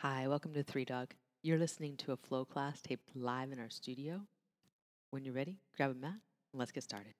Hi, 0.00 0.28
welcome 0.28 0.52
to 0.52 0.62
Three 0.62 0.84
Dog. 0.84 1.14
You're 1.42 1.56
listening 1.56 1.96
to 1.96 2.12
a 2.12 2.18
flow 2.18 2.44
class 2.44 2.82
taped 2.82 3.16
live 3.16 3.50
in 3.50 3.58
our 3.58 3.70
studio. 3.70 4.20
When 5.10 5.24
you're 5.24 5.32
ready, 5.32 5.62
grab 5.74 5.90
a 5.90 5.94
mat 5.94 6.20
and 6.52 6.58
let's 6.58 6.70
get 6.70 6.82
started. 6.82 7.14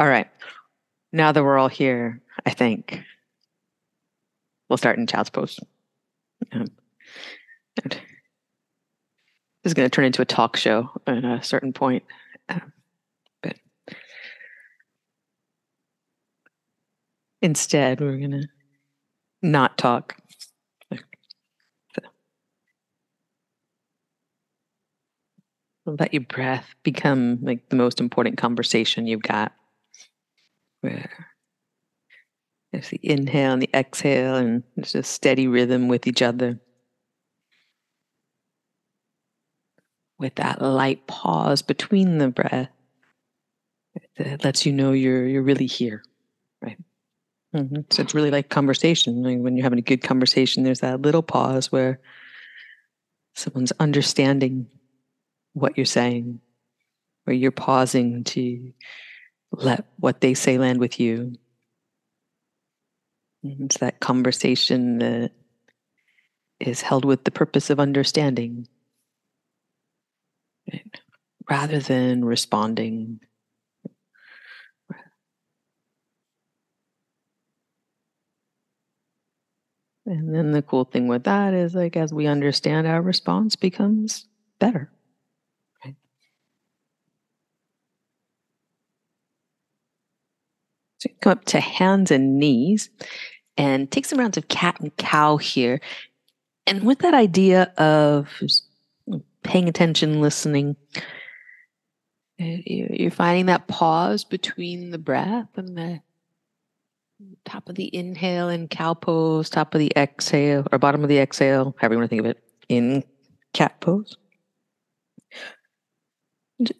All 0.00 0.08
right. 0.08 0.28
Now 1.12 1.30
that 1.30 1.44
we're 1.44 1.58
all 1.58 1.68
here, 1.68 2.22
I 2.46 2.50
think 2.50 3.02
we'll 4.66 4.78
start 4.78 4.98
in 4.98 5.06
child's 5.06 5.28
pose. 5.28 5.60
Um, 6.52 6.68
this 7.84 7.98
is 9.62 9.74
going 9.74 9.84
to 9.84 9.94
turn 9.94 10.06
into 10.06 10.22
a 10.22 10.24
talk 10.24 10.56
show 10.56 10.88
at 11.06 11.22
a 11.22 11.42
certain 11.42 11.74
point. 11.74 12.02
Um, 12.48 12.72
but 13.42 13.56
instead, 17.42 18.00
we're 18.00 18.16
going 18.16 18.30
to 18.30 18.48
not 19.42 19.76
talk. 19.76 20.16
Let 25.84 26.14
your 26.14 26.22
breath 26.22 26.74
become 26.84 27.38
like 27.42 27.68
the 27.68 27.76
most 27.76 28.00
important 28.00 28.38
conversation 28.38 29.06
you've 29.06 29.22
got. 29.22 29.52
Where 30.80 31.28
there's 32.72 32.88
the 32.88 33.00
inhale 33.02 33.52
and 33.52 33.62
the 33.62 33.70
exhale, 33.74 34.36
and 34.36 34.62
there's 34.76 34.94
a 34.94 35.02
steady 35.02 35.48
rhythm 35.48 35.88
with 35.88 36.06
each 36.06 36.22
other. 36.22 36.60
With 40.18 40.36
that 40.36 40.60
light 40.60 41.06
pause 41.06 41.62
between 41.62 42.18
the 42.18 42.28
breath 42.28 42.68
that 44.16 44.44
lets 44.44 44.66
you 44.66 44.72
know 44.72 44.92
you're 44.92 45.26
you're 45.26 45.42
really 45.42 45.66
here, 45.66 46.02
right? 46.62 46.78
Mm-hmm. 47.54 47.80
So 47.90 48.02
it's 48.02 48.14
really 48.14 48.30
like 48.30 48.48
conversation. 48.48 49.22
When 49.22 49.56
you're 49.56 49.64
having 49.64 49.78
a 49.78 49.82
good 49.82 50.02
conversation, 50.02 50.62
there's 50.62 50.80
that 50.80 51.02
little 51.02 51.22
pause 51.22 51.72
where 51.72 52.00
someone's 53.34 53.72
understanding 53.80 54.66
what 55.54 55.76
you're 55.76 55.86
saying, 55.86 56.40
where 57.24 57.34
you're 57.34 57.50
pausing 57.50 58.24
to 58.24 58.72
let 59.52 59.84
what 59.98 60.20
they 60.20 60.34
say 60.34 60.58
land 60.58 60.80
with 60.80 61.00
you. 61.00 61.36
Mm-hmm. 63.44 63.64
It's 63.64 63.78
that 63.78 64.00
conversation 64.00 64.98
that 64.98 65.32
is 66.58 66.82
held 66.82 67.04
with 67.04 67.24
the 67.24 67.30
purpose 67.30 67.70
of 67.70 67.80
understanding 67.80 68.68
right? 70.70 71.00
rather 71.48 71.80
than 71.80 72.24
responding. 72.24 73.20
And 80.06 80.34
then 80.34 80.50
the 80.50 80.62
cool 80.62 80.84
thing 80.84 81.08
with 81.08 81.24
that 81.24 81.54
is, 81.54 81.74
like, 81.74 81.96
as 81.96 82.12
we 82.12 82.26
understand, 82.26 82.86
our 82.86 83.00
response 83.00 83.54
becomes 83.54 84.26
better. 84.58 84.90
So 91.00 91.08
come 91.20 91.32
up 91.32 91.44
to 91.46 91.60
hands 91.60 92.10
and 92.10 92.38
knees 92.38 92.90
and 93.56 93.90
take 93.90 94.04
some 94.04 94.18
rounds 94.18 94.36
of 94.36 94.48
cat 94.48 94.78
and 94.80 94.94
cow 94.96 95.38
here. 95.38 95.80
And 96.66 96.84
with 96.84 97.00
that 97.00 97.14
idea 97.14 97.72
of 97.78 98.28
paying 99.42 99.68
attention, 99.68 100.20
listening, 100.20 100.76
you're 102.38 103.10
finding 103.10 103.46
that 103.46 103.66
pause 103.66 104.24
between 104.24 104.90
the 104.90 104.98
breath 104.98 105.48
and 105.56 105.76
the 105.76 106.00
top 107.44 107.68
of 107.68 107.74
the 107.74 107.94
inhale 107.94 108.48
in 108.48 108.68
cow 108.68 108.94
pose, 108.94 109.50
top 109.50 109.74
of 109.74 109.78
the 109.78 109.92
exhale, 109.96 110.66
or 110.70 110.78
bottom 110.78 111.02
of 111.02 111.08
the 111.08 111.18
exhale, 111.18 111.74
however 111.78 111.94
you 111.94 111.98
want 111.98 112.10
to 112.10 112.16
think 112.16 112.20
of 112.20 112.26
it, 112.26 112.42
in 112.68 113.04
cat 113.52 113.80
pose. 113.80 114.16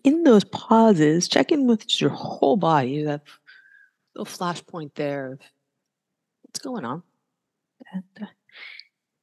In 0.05 0.25
those 0.25 0.45
pauses, 0.45 1.27
check 1.27 1.51
in 1.51 1.67
with 1.67 2.01
your 2.01 2.11
whole 2.11 2.57
body, 2.59 3.07
little 4.15 4.27
flashpoint 4.27 4.95
there 4.95 5.39
what's 6.43 6.59
going 6.61 6.85
on. 6.85 7.03
And 7.93 8.05
uh, 8.23 8.27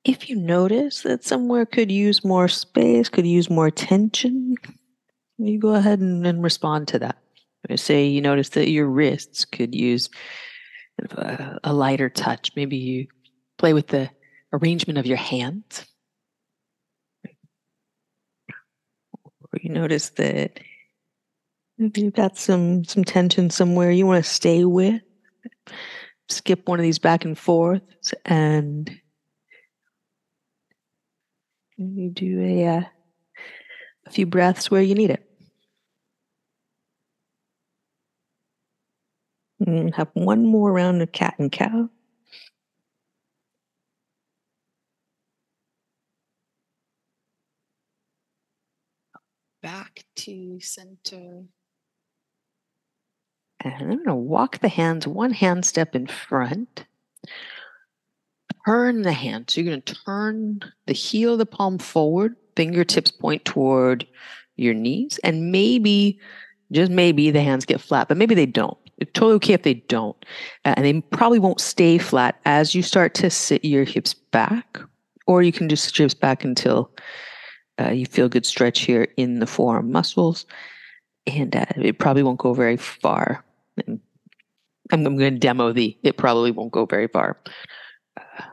if 0.04 0.30
you 0.30 0.36
notice 0.36 1.02
that 1.02 1.24
somewhere 1.24 1.66
could 1.66 1.92
use 1.92 2.24
more 2.24 2.48
space, 2.48 3.10
could 3.10 3.28
use 3.28 3.50
more 3.50 3.68
attention, 3.68 4.56
you 5.38 5.60
go 5.60 5.76
ahead 5.76 6.00
and, 6.00 6.26
and 6.26 6.42
respond 6.42 6.88
to 6.90 7.00
that. 7.00 7.18
Say 7.76 8.06
you 8.06 8.22
notice 8.22 8.50
that 8.50 8.70
your 8.70 8.88
wrists 8.88 9.44
could 9.44 9.76
use 9.76 10.10
a, 11.18 11.60
a 11.66 11.74
lighter 11.74 12.10
touch. 12.10 12.52
Maybe 12.56 12.78
you 12.78 13.08
play 13.58 13.74
with 13.74 13.88
the 13.88 14.10
arrangement 14.54 14.98
of 14.98 15.06
your 15.06 15.18
hands. 15.18 15.86
Or 19.16 19.60
you 19.62 19.70
notice 19.70 20.10
that 20.12 20.60
if 21.78 21.98
you've 21.98 22.14
got 22.14 22.38
some 22.38 22.84
some 22.84 23.04
tension 23.04 23.50
somewhere 23.50 23.92
you 23.92 24.06
want 24.06 24.24
to 24.24 24.30
stay 24.30 24.66
with, 24.66 25.02
skip 26.30 26.68
one 26.68 26.80
of 26.80 26.84
these 26.84 27.00
back 27.00 27.24
and 27.26 27.38
forths, 27.38 28.14
and 28.26 28.90
you 31.78 32.10
do 32.10 32.42
a 32.42 32.68
uh, 32.68 32.82
a 34.06 34.12
few 34.12 34.26
breaths 34.26 34.72
where 34.72 34.82
you 34.82 34.96
need 34.96 35.12
it. 35.12 35.24
And 39.66 39.94
have 39.96 40.10
one 40.14 40.46
more 40.46 40.72
round 40.72 41.02
of 41.02 41.12
cat 41.12 41.36
and 41.40 41.52
cow. 41.52 41.90
Back 49.62 50.06
to 50.18 50.60
center. 50.62 51.44
And 53.74 53.92
I'm 53.92 53.98
going 53.98 54.06
to 54.06 54.16
walk 54.16 54.60
the 54.60 54.70
hands 54.70 55.08
one 55.08 55.32
hand 55.32 55.66
step 55.66 55.96
in 55.96 56.08
front. 56.08 56.86
Turn 58.66 59.02
the 59.02 59.14
hand. 59.14 59.50
So 59.50 59.62
you're 59.62 59.72
going 59.72 59.82
to 59.82 59.96
turn 60.06 60.60
the 60.86 60.94
heel 60.94 61.34
of 61.34 61.40
the 61.40 61.46
palm 61.46 61.78
forward, 61.78 62.36
fingertips 62.56 63.12
point 63.12 63.46
toward 63.46 64.08
your 64.56 64.74
knees, 64.74 65.20
and 65.24 65.52
maybe, 65.52 66.20
just 66.72 66.92
maybe, 66.92 67.32
the 67.32 67.42
hands 67.42 67.66
get 67.66 67.80
flat, 67.80 68.08
but 68.08 68.18
maybe 68.18 68.36
they 68.36 68.46
don't. 68.46 68.78
It's 68.98 69.12
totally 69.14 69.36
okay 69.36 69.54
if 69.54 69.64
they 69.64 69.76
don't. 69.76 70.18
Uh, 70.66 70.74
and 70.76 70.86
they 70.86 71.02
probably 71.16 71.40
won't 71.40 71.62
stay 71.62 71.98
flat 71.98 72.40
as 72.46 72.74
you 72.74 72.82
start 72.82 73.14
to 73.16 73.30
sit 73.30 73.64
your 73.64 73.84
hips 73.84 74.14
back, 74.14 74.80
or 75.28 75.44
you 75.44 75.52
can 75.52 75.70
just 75.70 75.86
sit 75.86 76.00
your 76.00 76.06
hips 76.06 76.14
back 76.16 76.44
until 76.44 76.92
uh, 77.80 77.92
you 77.92 78.06
feel 78.06 78.28
good 78.28 78.46
stretch 78.46 78.80
here 78.80 79.08
in 79.18 79.40
the 79.40 79.48
forearm 79.48 79.92
muscles. 79.92 80.46
And 81.28 81.56
uh, 81.56 81.66
it 81.76 82.00
probably 82.00 82.24
won't 82.24 82.40
go 82.40 82.54
very 82.54 82.78
far. 82.78 83.44
I'm, 83.78 84.02
I'm 84.92 85.04
going 85.18 85.34
to 85.34 85.40
demo 85.40 85.74
the, 85.74 85.98
it 86.04 86.18
probably 86.18 86.52
won't 86.52 86.72
go 86.72 86.86
very 86.86 87.08
far. 87.08 87.38
Uh, 88.18 88.44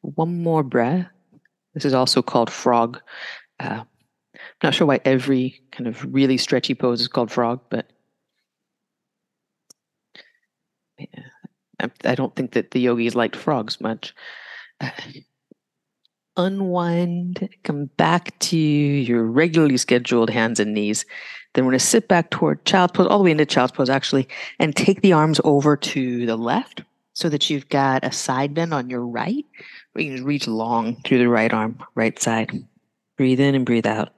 one 0.00 0.42
more 0.42 0.62
breath. 0.62 1.06
This 1.74 1.84
is 1.84 1.94
also 1.94 2.22
called 2.22 2.50
frog. 2.50 3.00
Uh, 3.60 3.84
I'm 4.34 4.62
not 4.62 4.74
sure 4.74 4.86
why 4.86 5.00
every 5.04 5.60
kind 5.72 5.86
of 5.86 6.14
really 6.14 6.36
stretchy 6.36 6.74
pose 6.74 7.00
is 7.00 7.08
called 7.08 7.30
frog, 7.30 7.60
but 7.68 7.90
yeah, 10.98 11.06
I, 11.80 11.90
I 12.04 12.14
don't 12.14 12.34
think 12.34 12.52
that 12.52 12.70
the 12.70 12.80
yogis 12.80 13.14
liked 13.14 13.36
frogs 13.36 13.80
much. 13.80 14.14
Uh, 14.80 14.90
unwind, 16.36 17.48
come 17.64 17.86
back 17.96 18.38
to 18.40 18.56
your 18.56 19.24
regularly 19.24 19.76
scheduled 19.76 20.30
hands 20.30 20.60
and 20.60 20.74
knees. 20.74 21.04
Then 21.54 21.64
we're 21.64 21.72
going 21.72 21.78
to 21.78 21.84
sit 21.86 22.08
back 22.08 22.30
toward 22.30 22.64
child 22.64 22.94
pose, 22.94 23.06
all 23.06 23.18
the 23.18 23.24
way 23.24 23.30
into 23.30 23.46
child's 23.46 23.72
pose 23.72 23.90
actually, 23.90 24.28
and 24.58 24.76
take 24.76 25.00
the 25.00 25.12
arms 25.12 25.40
over 25.44 25.76
to 25.76 26.26
the 26.26 26.36
left 26.36 26.82
so 27.14 27.28
that 27.30 27.48
you've 27.48 27.68
got 27.70 28.04
a 28.04 28.12
side 28.12 28.52
bend 28.52 28.74
on 28.74 28.90
your 28.90 29.06
right. 29.06 29.44
We 29.94 30.08
can 30.08 30.24
reach 30.24 30.46
long 30.46 30.96
through 31.02 31.18
the 31.18 31.28
right 31.28 31.52
arm, 31.52 31.78
right 31.94 32.20
side. 32.20 32.52
Breathe 33.16 33.40
in 33.40 33.54
and 33.54 33.64
breathe 33.64 33.86
out. 33.86 34.12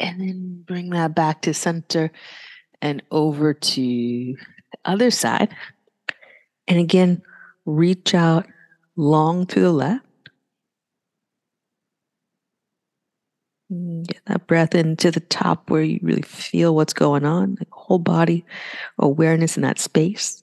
And 0.00 0.20
then 0.20 0.64
bring 0.66 0.90
that 0.90 1.14
back 1.14 1.42
to 1.42 1.54
center 1.54 2.10
and 2.80 3.02
over 3.10 3.52
to 3.52 3.80
the 3.80 4.36
other 4.84 5.10
side. 5.10 5.54
And 6.68 6.78
again, 6.78 7.22
reach 7.66 8.14
out 8.14 8.46
long 8.96 9.46
to 9.46 9.60
the 9.60 9.72
left. 9.72 10.04
Get 13.70 14.24
that 14.26 14.46
breath 14.46 14.74
into 14.74 15.10
the 15.10 15.20
top 15.20 15.68
where 15.68 15.82
you 15.82 15.98
really 16.02 16.22
feel 16.22 16.74
what's 16.74 16.94
going 16.94 17.26
on, 17.26 17.56
like 17.58 17.70
whole 17.70 17.98
body 17.98 18.46
awareness 18.98 19.56
in 19.56 19.62
that 19.62 19.78
space. 19.78 20.42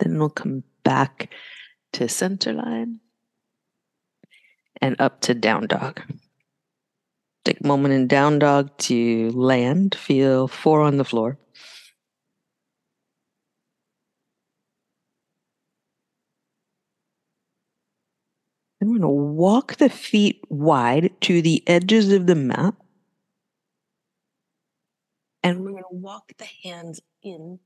Then 0.00 0.18
we'll 0.18 0.30
come 0.30 0.64
back 0.82 1.30
to 1.92 2.08
center 2.08 2.52
line 2.52 3.00
and 4.80 4.96
up 4.98 5.20
to 5.22 5.34
down 5.34 5.66
dog. 5.66 6.02
Take 7.44 7.60
a 7.62 7.66
moment 7.66 7.94
in 7.94 8.08
down 8.08 8.38
dog 8.38 8.76
to 8.78 9.30
land, 9.30 9.94
feel 9.94 10.48
four 10.48 10.80
on 10.80 10.96
the 10.96 11.04
floor. 11.04 11.38
I'm 18.80 18.88
going 18.88 19.00
to 19.00 19.08
walk 19.08 19.76
the 19.76 19.88
feet 19.88 20.44
wide 20.48 21.10
to 21.22 21.40
the 21.40 21.66
edges 21.66 22.12
of 22.12 22.26
the 22.26 22.34
mat. 22.34 22.74
And 25.42 25.60
we're 25.60 25.70
going 25.70 25.82
to 25.82 25.96
walk 25.96 26.32
the 26.38 26.48
hands 26.62 27.00
in 27.22 27.58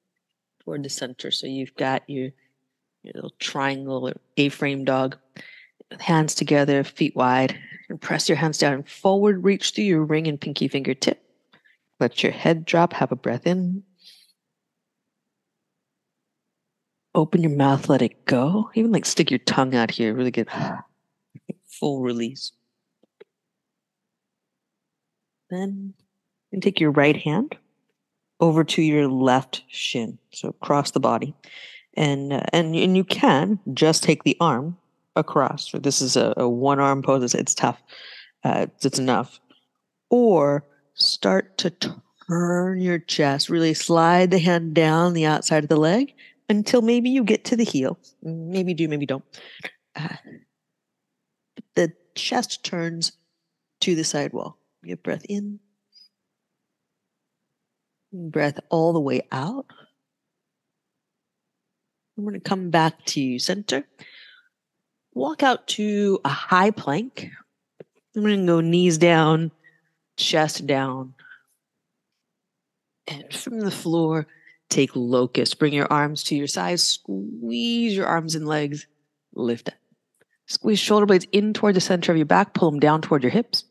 toward 0.63 0.83
the 0.83 0.89
center. 0.89 1.31
So 1.31 1.47
you've 1.47 1.75
got 1.75 2.09
your, 2.09 2.31
your 3.03 3.13
little 3.15 3.35
triangle 3.39 4.09
or 4.09 4.15
A-frame 4.37 4.85
dog, 4.85 5.19
hands 5.99 6.35
together, 6.35 6.85
feet 6.85 7.17
wide, 7.17 7.59
and 7.89 8.01
press 8.01 8.29
your 8.29 8.37
hands 8.37 8.59
down 8.59 8.75
and 8.75 8.89
forward, 8.89 9.45
reach 9.45 9.73
through 9.73 9.85
your 9.85 10.05
ring 10.05 10.27
and 10.27 10.41
pinky 10.41 10.69
fingertip. 10.69 11.23
Let 11.99 12.23
your 12.23 12.33
head 12.33 12.65
drop, 12.65 12.93
have 12.95 13.13
a 13.13 13.17
breath 13.17 13.47
in. 13.47 13.83
Open 17.15 17.43
your 17.43 17.57
mouth, 17.57 17.89
let 17.89 18.03
it 18.03 18.25
go. 18.25 18.71
Even 18.75 18.93
like 18.93 19.05
stick 19.05 19.31
your 19.31 19.39
tongue 19.39 19.75
out 19.75 19.91
here, 19.91 20.15
really 20.15 20.31
good. 20.31 20.49
Full 21.81 22.01
release. 22.01 22.53
Then 25.51 25.95
and 26.53 26.63
take 26.63 26.81
your 26.81 26.91
right 26.91 27.17
hand 27.17 27.57
over 28.39 28.65
to 28.65 28.83
your 28.83 29.09
left 29.09 29.63
shin, 29.69 30.19
so 30.33 30.49
across 30.49 30.93
the 30.93 31.01
body, 31.01 31.35
and 31.95 32.33
uh, 32.33 32.41
and 32.53 32.75
and 32.75 32.97
you 32.97 33.05
can 33.05 33.59
just 33.75 34.03
take 34.03 34.23
the 34.23 34.37
arm 34.41 34.77
across. 35.17 35.71
So 35.71 35.79
this 35.79 36.01
is 36.01 36.17
a, 36.17 36.35
a 36.37 36.49
one 36.49 36.81
arm 36.81 37.03
pose. 37.03 37.23
It's, 37.23 37.35
it's 37.35 37.55
tough. 37.55 37.83
Uh, 38.45 38.67
it's, 38.83 38.99
enough. 38.99 39.41
Or 40.09 40.65
start 40.95 41.59
to 41.59 41.71
turn 42.29 42.81
your 42.81 42.99
chest. 42.99 43.49
Really 43.49 43.75
slide 43.75 44.31
the 44.31 44.39
hand 44.39 44.75
down 44.75 45.13
the 45.13 45.27
outside 45.27 45.63
of 45.65 45.69
the 45.69 45.77
leg 45.77 46.15
until 46.49 46.83
maybe 46.83 47.11
you 47.11 47.25
get 47.25 47.45
to 47.47 47.57
the 47.57 47.65
heel. 47.65 47.99
Maybe 48.23 48.75
do, 48.75 48.89
maybe 48.89 49.07
don't. 49.07 49.25
Uh, 49.97 50.09
the 51.75 51.93
chest 52.15 52.65
turns 52.65 53.13
to 53.81 53.95
the 53.95 54.05
side 54.05 54.33
wall. 54.33 54.59
Get 54.85 55.03
breath 55.03 55.25
in. 55.29 55.61
Breath 58.13 58.59
all 58.71 58.93
the 58.93 59.01
way 59.01 59.23
out. 59.31 59.67
I'm 62.17 62.25
going 62.25 62.35
to 62.35 62.41
come 62.41 62.71
back 62.71 63.05
to 63.07 63.39
center. 63.39 63.85
Walk 65.15 65.43
out 65.43 65.67
to 65.69 66.21
a 66.25 66.29
high 66.29 66.71
plank. 66.71 67.31
I'm 68.15 68.23
going 68.23 68.41
to 68.41 68.47
go 68.47 68.61
knees 68.61 68.99
down, 68.99 69.51
chest 70.17 70.67
down. 70.67 71.15
And 73.07 73.33
from 73.33 73.61
the 73.61 73.71
floor, 73.71 74.27
take 74.69 74.91
locust. 74.95 75.59
Bring 75.59 75.73
your 75.73 75.93
arms 75.93 76.23
to 76.25 76.37
your 76.37 76.47
sides. 76.47 76.83
Squeeze 76.83 77.97
your 77.97 78.07
arms 78.07 78.35
and 78.35 78.47
legs. 78.47 78.87
Lift 79.35 79.69
up. 79.69 79.75
Squeeze 80.47 80.79
shoulder 80.79 81.07
blades 81.07 81.27
in 81.33 81.53
toward 81.53 81.75
the 81.75 81.81
center 81.81 82.13
of 82.13 82.19
your 82.19 82.27
back. 82.27 82.55
Pull 82.55 82.71
them 82.71 82.81
down 82.81 83.03
toward 83.03 83.23
your 83.23 83.31
hips. 83.31 83.65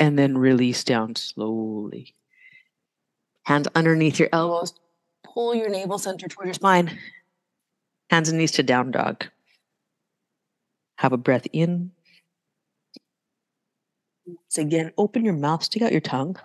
And 0.00 0.18
then 0.18 0.36
release 0.36 0.84
down 0.84 1.16
slowly. 1.16 2.14
Hands 3.44 3.68
underneath 3.74 4.18
your 4.18 4.28
elbows. 4.32 4.74
Pull 5.22 5.54
your 5.54 5.68
navel 5.68 5.98
center 5.98 6.28
toward 6.28 6.46
your 6.46 6.54
spine. 6.54 6.98
Hands 8.10 8.28
and 8.28 8.38
knees 8.38 8.52
to 8.52 8.62
down 8.62 8.90
dog. 8.90 9.26
Have 10.96 11.12
a 11.12 11.16
breath 11.16 11.46
in. 11.52 11.90
So 14.48 14.62
again, 14.62 14.92
open 14.96 15.24
your 15.24 15.34
mouth, 15.34 15.62
stick 15.62 15.82
out 15.82 15.92
your 15.92 16.00
tongue. 16.00 16.36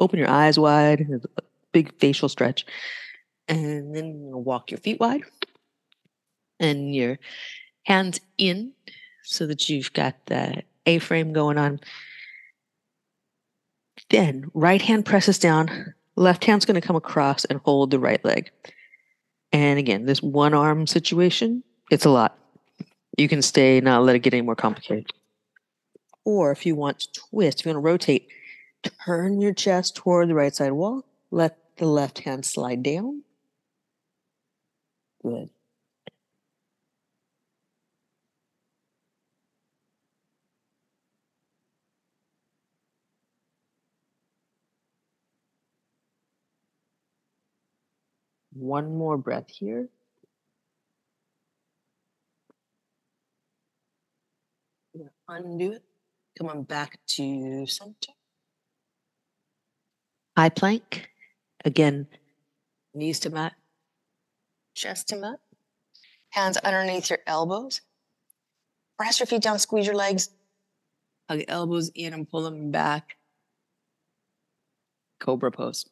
Open 0.00 0.18
your 0.18 0.30
eyes 0.30 0.58
wide. 0.58 1.06
Big 1.72 1.92
facial 1.98 2.28
stretch. 2.28 2.66
And 3.48 3.94
then 3.94 4.14
walk 4.32 4.70
your 4.70 4.78
feet 4.78 4.98
wide. 4.98 5.22
And 6.58 6.94
your 6.94 7.18
hands 7.84 8.20
in 8.38 8.72
so 9.22 9.46
that 9.46 9.68
you've 9.68 9.92
got 9.92 10.14
the 10.26 10.62
A 10.86 10.98
frame 10.98 11.32
going 11.32 11.58
on. 11.58 11.80
Then 14.10 14.50
right 14.54 14.82
hand 14.82 15.04
presses 15.04 15.38
down, 15.38 15.94
left 16.16 16.44
hand's 16.44 16.64
going 16.64 16.80
to 16.80 16.86
come 16.86 16.96
across 16.96 17.44
and 17.44 17.60
hold 17.60 17.90
the 17.90 17.98
right 17.98 18.24
leg. 18.24 18.50
And 19.52 19.78
again, 19.78 20.06
this 20.06 20.22
one 20.22 20.54
arm 20.54 20.86
situation, 20.86 21.62
it's 21.90 22.04
a 22.04 22.10
lot. 22.10 22.38
You 23.16 23.28
can 23.28 23.42
stay, 23.42 23.80
not 23.80 24.04
let 24.04 24.16
it 24.16 24.20
get 24.20 24.34
any 24.34 24.42
more 24.42 24.56
complicated. 24.56 25.12
Or 26.24 26.50
if 26.50 26.64
you 26.64 26.74
want 26.74 27.00
to 27.00 27.08
twist, 27.12 27.60
if 27.60 27.66
you 27.66 27.72
want 27.72 27.84
to 27.84 27.86
rotate, 27.86 28.28
turn 29.04 29.40
your 29.40 29.52
chest 29.52 29.96
toward 29.96 30.28
the 30.28 30.34
right 30.34 30.54
side 30.54 30.72
wall, 30.72 31.04
let 31.30 31.58
the 31.76 31.86
left 31.86 32.20
hand 32.20 32.44
slide 32.44 32.82
down. 32.82 33.22
Good. 35.22 35.50
One 48.54 48.96
more 48.96 49.16
breath 49.16 49.48
here. 49.48 49.88
Undo 55.28 55.72
it. 55.72 55.82
Come 56.38 56.48
on 56.48 56.62
back 56.64 56.98
to 57.06 57.66
center. 57.66 58.12
High 60.36 60.48
plank. 60.48 61.08
Again, 61.64 62.08
knees 62.94 63.20
to 63.20 63.30
mat, 63.30 63.52
chest 64.74 65.08
to 65.08 65.16
mat. 65.16 65.38
Hands 66.30 66.56
underneath 66.56 67.08
your 67.10 67.20
elbows. 67.26 67.82
Press 68.98 69.20
your 69.20 69.26
feet 69.26 69.42
down, 69.42 69.58
squeeze 69.58 69.86
your 69.86 69.94
legs. 69.94 70.30
Hug 71.28 71.42
elbows 71.46 71.90
in 71.94 72.14
and 72.14 72.28
pull 72.28 72.42
them 72.42 72.70
back. 72.70 73.16
Cobra 75.20 75.52
pose. 75.52 75.88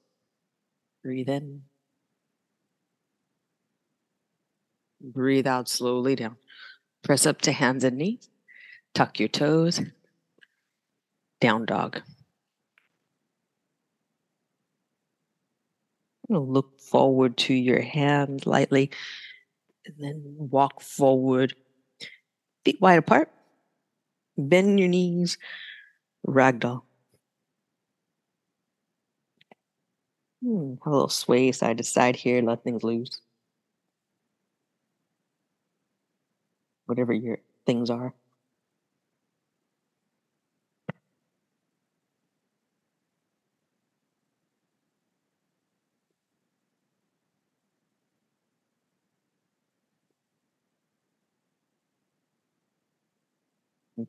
Breathe 1.04 1.28
in. 1.28 1.62
Breathe 5.00 5.46
out 5.46 5.68
slowly 5.68 6.16
down. 6.16 6.36
Press 7.04 7.26
up 7.26 7.40
to 7.42 7.52
hands 7.52 7.84
and 7.84 7.96
knees. 7.96 8.28
Tuck 8.94 9.18
your 9.18 9.28
toes. 9.28 9.80
Down 11.40 11.64
dog. 11.64 12.02
Look 16.28 16.80
forward 16.80 17.36
to 17.38 17.54
your 17.54 17.80
hand 17.80 18.46
lightly 18.46 18.90
and 19.84 19.94
then 19.98 20.22
walk 20.38 20.80
forward. 20.80 21.54
Feet 22.64 22.80
wide 22.80 22.98
apart. 22.98 23.30
Bend 24.36 24.78
your 24.78 24.88
knees. 24.88 25.38
Ragdoll. 26.26 26.82
Hmm, 30.42 30.74
have 30.84 30.86
a 30.86 30.90
little 30.90 31.08
sway 31.08 31.52
side 31.52 31.78
to 31.78 31.84
side 31.84 32.16
here. 32.16 32.40
Let 32.42 32.64
things 32.64 32.82
loose. 32.82 33.20
Whatever 36.86 37.12
your 37.12 37.38
things 37.66 37.90
are. 37.90 38.14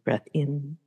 Breath 0.04 0.28
in. 0.34 0.78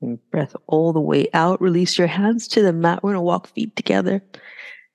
And 0.00 0.18
breath 0.30 0.56
all 0.66 0.92
the 0.92 1.00
way 1.00 1.28
out. 1.32 1.60
Release 1.62 1.96
your 1.96 2.08
hands 2.08 2.48
to 2.48 2.62
the 2.62 2.72
mat. 2.72 3.02
We're 3.02 3.10
going 3.10 3.18
to 3.18 3.22
walk 3.22 3.46
feet 3.46 3.76
together 3.76 4.22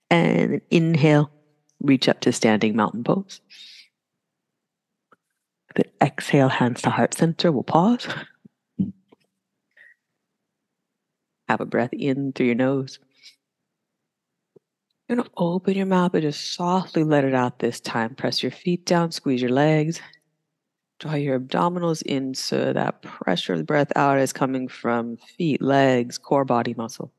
and 0.09 0.61
inhale. 0.69 1.31
reach 1.81 2.09
up 2.09 2.19
to 2.21 2.31
standing 2.33 2.75
mountain 2.75 3.03
pose. 3.03 3.39
The 5.75 5.85
exhale, 6.01 6.49
hands 6.49 6.81
to 6.81 6.89
heart 6.89 7.13
center. 7.13 7.51
We'll 7.51 7.63
pause. 7.63 8.07
Hmm. 8.77 8.89
Have 11.47 11.61
a 11.61 11.65
breath 11.65 11.93
in 11.93 12.33
through 12.33 12.47
your 12.47 12.55
nose. 12.55 12.99
You're 15.07 15.17
going 15.17 15.25
to 15.29 15.33
open 15.37 15.75
your 15.75 15.85
mouth 15.85 16.13
and 16.15 16.23
just 16.23 16.53
softly 16.53 17.03
let 17.03 17.23
it 17.23 17.33
out 17.33 17.59
this 17.59 17.79
time. 17.79 18.13
Press 18.15 18.43
your 18.43 18.51
feet 18.51 18.85
down, 18.85 19.11
squeeze 19.11 19.41
your 19.41 19.51
legs. 19.51 20.01
Draw 20.99 21.13
your 21.13 21.39
abdominals 21.39 22.01
in 22.01 22.33
so 22.33 22.73
that 22.73 23.01
pressure 23.03 23.53
of 23.53 23.59
the 23.59 23.65
breath 23.65 23.91
out 23.95 24.19
is 24.19 24.33
coming 24.33 24.67
from 24.67 25.17
feet, 25.17 25.61
legs, 25.61 26.17
core 26.17 26.43
body 26.43 26.73
muscle. 26.73 27.13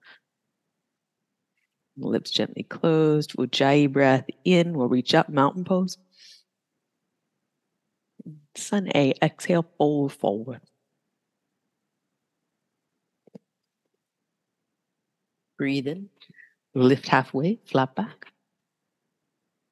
Lips 1.97 2.31
gently 2.31 2.65
closed. 2.65 3.35
Ujjayi 3.37 3.91
breath 3.91 4.27
in. 4.45 4.77
We'll 4.77 4.89
reach 4.89 5.15
up, 5.15 5.29
mountain 5.29 5.65
pose. 5.65 5.97
Sun 8.55 8.91
A, 8.95 9.15
exhale, 9.23 9.67
fold 9.79 10.13
forward. 10.13 10.61
Breathe 15.57 15.89
in, 15.89 16.09
lift 16.75 17.09
halfway, 17.09 17.59
flat 17.67 17.95
back. 17.95 18.27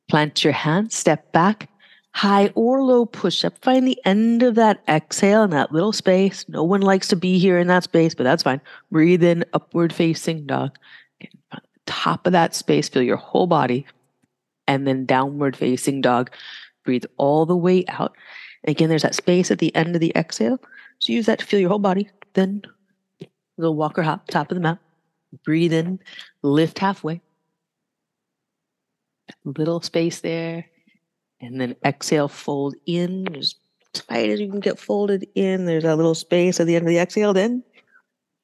Plant 0.09 0.45
your 0.45 0.53
hands, 0.53 0.95
step 0.95 1.33
back, 1.33 1.69
high 2.12 2.50
or 2.55 2.83
low 2.83 3.05
push 3.05 3.45
up. 3.45 3.59
Find 3.62 3.87
the 3.87 4.00
end 4.05 4.43
of 4.43 4.55
that 4.55 4.83
exhale 4.88 5.43
in 5.43 5.50
that 5.50 5.73
little 5.73 5.93
space. 5.93 6.45
No 6.49 6.62
one 6.62 6.81
likes 6.81 7.09
to 7.09 7.17
be 7.17 7.38
here 7.38 7.59
in 7.59 7.67
that 7.67 7.85
space, 7.85 8.15
but 8.15 8.25
that's 8.25 8.43
fine. 8.43 8.61
Breathe 8.91 9.23
in, 9.23 9.45
upward 9.53 9.93
facing 9.93 10.47
dog. 10.47 10.76
Top 11.87 12.26
of 12.26 12.33
that 12.33 12.55
space, 12.55 12.88
feel 12.88 13.03
your 13.03 13.17
whole 13.17 13.47
body. 13.47 13.87
And 14.69 14.87
then 14.87 15.07
downward 15.07 15.57
facing 15.57 16.00
dog. 16.00 16.31
Breathe 16.85 17.05
all 17.17 17.47
the 17.47 17.57
way 17.57 17.85
out. 17.88 18.17
Again, 18.65 18.88
there's 18.88 19.03
that 19.03 19.15
space 19.15 19.50
at 19.50 19.59
the 19.59 19.75
end 19.76 19.95
of 19.95 20.00
the 20.00 20.12
exhale. 20.17 20.59
So 20.99 21.12
use 21.12 21.26
that 21.26 21.41
to 21.41 21.47
feel 21.47 21.61
your 21.61 21.69
whole 21.69 21.79
body. 21.79 22.09
Then 22.33 22.62
little 23.59 23.76
walker 23.76 24.03
hop, 24.03 24.26
top 24.29 24.50
of 24.50 24.55
the 24.55 24.61
mat. 24.61 24.79
Breathe 25.45 25.73
in, 25.73 25.99
lift 26.43 26.78
halfway. 26.78 27.21
Little 29.45 29.81
space 29.81 30.21
there. 30.21 30.66
And 31.40 31.61
then 31.61 31.76
exhale, 31.85 32.28
fold 32.28 32.75
in 32.87 33.35
as 33.37 33.55
tight 33.93 34.31
as 34.31 34.40
you 34.40 34.50
can 34.50 34.61
get 34.61 34.78
folded 34.78 35.26
in. 35.35 35.66
There's 35.66 35.85
a 35.85 35.97
little 35.97 36.14
space 36.14 36.61
at 36.61 36.66
the 36.66 36.76
end 36.76 36.87
of 36.87 36.88
the 36.88 36.99
exhale. 36.99 37.33
Then 37.33 37.62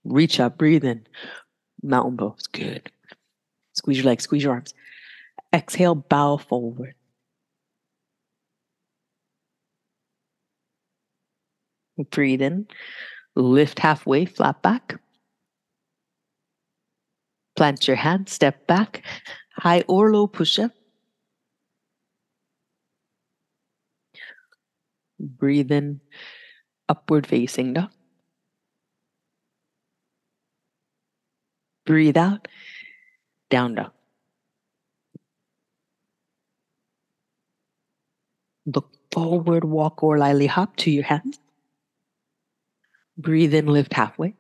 reach 0.05 0.41
up, 0.41 0.59
breathe 0.59 0.85
in. 0.85 1.07
Mountain 1.83 2.17
pose. 2.17 2.47
Good. 2.47 2.91
Squeeze 3.73 3.99
your 3.99 4.07
legs, 4.07 4.25
squeeze 4.25 4.43
your 4.43 4.53
arms. 4.53 4.75
Exhale, 5.53 5.95
bow 5.95 6.37
forward. 6.37 6.95
Breathe 12.11 12.43
in, 12.43 12.67
lift 13.35 13.79
halfway, 13.79 14.25
flat 14.25 14.63
back. 14.63 14.99
Plant 17.57 17.87
your 17.87 17.97
hand, 17.97 18.29
step 18.29 18.67
back, 18.67 19.05
high 19.57 19.85
or 19.87 20.13
low 20.13 20.27
push 20.27 20.59
up. 20.59 20.73
Breathe 25.21 25.71
in, 25.71 26.01
upward 26.89 27.27
facing 27.27 27.75
dog. 27.75 27.91
Breathe 31.85 32.17
out, 32.17 32.49
down 33.51 33.75
dog. 33.75 33.93
Look 38.67 38.91
forward, 39.13 39.65
walk 39.65 40.03
or 40.03 40.19
lily 40.19 40.47
hop 40.47 40.77
to 40.77 40.91
your 40.91 41.05
hands. 41.05 41.39
Breathe 43.19 43.53
in, 43.55 43.67
lift 43.67 43.93
halfway. 43.93 44.35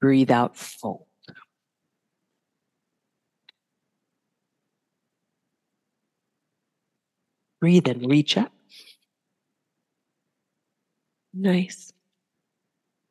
Breathe 0.00 0.30
out, 0.30 0.56
fold. 0.56 1.06
Breathe 7.60 7.86
in, 7.88 8.08
reach 8.08 8.38
up. 8.38 8.50
Nice. 11.34 11.92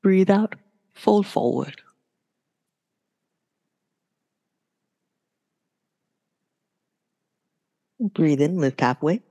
Breathe 0.01 0.31
out, 0.31 0.55
fold 0.95 1.27
forward. 1.27 1.81
Breathe 7.99 8.41
in, 8.41 8.59
lift 8.59 8.81
halfway. 8.81 9.21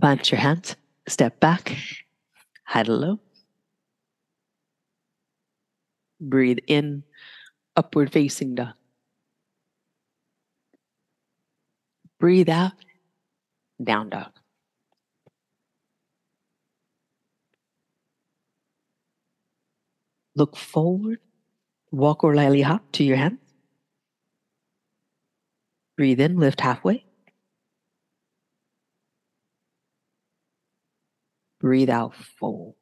Plant 0.00 0.30
your 0.30 0.40
hands, 0.40 0.76
step 1.06 1.40
back, 1.40 1.76
head 2.68 2.86
low. 2.86 3.18
Breathe 6.20 6.58
in, 6.66 7.04
upward 7.76 8.12
facing 8.12 8.56
dog. 8.56 8.74
Breathe 12.20 12.50
out, 12.50 12.72
down 13.82 14.10
dog. 14.10 14.32
Look 20.36 20.56
forward, 20.56 21.20
walk 21.90 22.22
or 22.22 22.36
lily 22.36 22.62
hop 22.62 22.92
to 22.92 23.04
your 23.04 23.16
hands. 23.16 23.40
Breathe 25.96 26.20
in, 26.20 26.36
lift 26.36 26.60
halfway. 26.60 27.07
Breathe 31.60 31.90
out, 31.90 32.14
fold. 32.14 32.74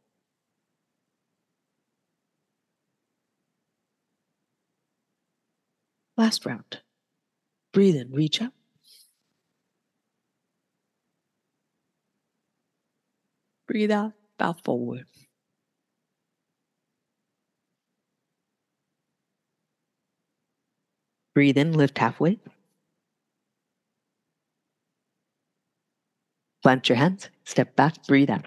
Last 6.17 6.45
round. 6.47 6.81
Breathe 7.73 7.97
in, 7.97 8.11
reach 8.13 8.41
up. 8.41 8.53
Breathe 13.67 13.91
out, 13.91 14.13
bow 14.39 14.55
forward. 14.65 15.07
Breathe 21.35 21.59
in, 21.59 21.73
lift 21.73 21.99
halfway. 21.99 22.39
Plant 26.63 26.89
your 26.89 26.97
hands, 26.97 27.29
step 27.45 27.77
back, 27.77 28.07
breathe 28.07 28.31
out. 28.31 28.47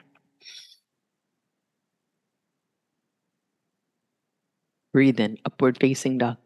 Breathe 4.93 5.19
in, 5.19 5.37
upward 5.45 5.77
facing 5.79 6.17
dog. 6.17 6.37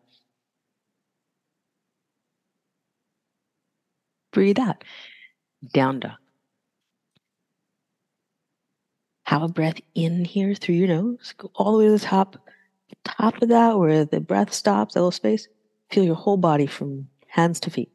Breathe 4.32 4.60
out, 4.60 4.84
down 5.74 6.00
dog. 6.00 6.18
Have 9.26 9.44
a 9.44 9.48
breath 9.48 9.80
in 9.96 10.26
here 10.26 10.54
through 10.56 10.76
your 10.76 10.88
nose. 10.88 11.34
Go 11.38 11.52
all 11.56 11.74
the 11.74 11.78
way 11.80 11.86
to 11.86 11.92
the 11.92 12.00
top. 12.00 12.38
Top 13.06 13.42
of 13.42 13.50
that, 13.50 13.78
where 13.80 14.06
the 14.06 14.20
breath 14.20 14.54
stops, 14.54 14.94
that 14.94 15.00
little 15.00 15.12
space. 15.12 15.48
Feel 15.90 16.04
your 16.04 16.16
whole 16.16 16.38
body 16.38 16.68
from 16.68 17.08
hands 17.28 17.60
to 17.62 17.70
feet. 17.70 17.92